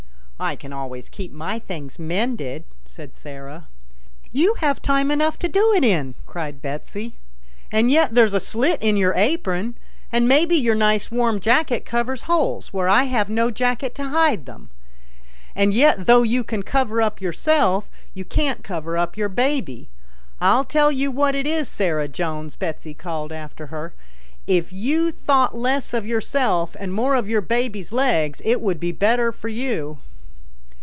"I 0.51 0.55
can 0.55 0.73
always 0.73 1.07
keep 1.07 1.31
my 1.31 1.59
things 1.59 1.99
mended," 1.99 2.63
said 2.87 3.15
Sarah." 3.15 3.67
You 4.31 4.55
have 4.55 4.81
time 4.81 5.11
enough 5.11 5.37
to 5.37 5.47
do 5.47 5.71
it 5.75 5.83
in," 5.83 6.15
cried 6.25 6.63
Betsy," 6.63 7.13
and 7.71 7.91
yet 7.91 8.15
there's 8.15 8.33
a 8.33 8.39
slit 8.39 8.81
in 8.81 8.97
your 8.97 9.13
apron, 9.15 9.77
and 10.11 10.27
maybe 10.27 10.55
your 10.55 10.73
nice 10.73 11.11
warm 11.11 11.39
jacket 11.39 11.85
covers 11.85 12.23
holes 12.23 12.73
where 12.73 12.89
I've 12.89 13.29
no 13.29 13.51
jacket 13.51 13.93
to 13.93 14.03
hide 14.05 14.47
them. 14.47 14.71
And 15.55 15.75
yet 15.75 16.07
though 16.07 16.23
you 16.23 16.43
can 16.43 16.63
cover 16.63 17.03
up 17.03 17.21
yourself 17.21 17.87
you 18.15 18.25
can't 18.25 18.63
cover 18.63 18.97
up 18.97 19.15
your 19.15 19.29
baby. 19.29 19.89
I'll 20.39 20.65
tell 20.65 20.91
you 20.91 21.11
what 21.11 21.35
it 21.35 21.45
is, 21.45 21.69
Sarah 21.69 22.07
Jones," 22.07 22.55
Betsy 22.55 22.95
called 22.95 23.31
after 23.31 23.67
her," 23.67 23.93
if 24.57 24.73
you 24.73 25.11
thought 25.11 25.55
less 25.55 25.93
of 25.93 26.03
yourself 26.07 26.75
and 26.79 26.91
more 26.95 27.13
of 27.13 27.29
your 27.29 27.41
baby's 27.41 27.93
legs 27.93 28.41
it 28.43 28.59
would 28.59 28.79
be 28.79 28.91
better 28.91 29.31
for 29.31 29.47
you." 29.49 29.99